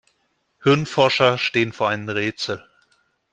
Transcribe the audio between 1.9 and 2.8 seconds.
Rätsel.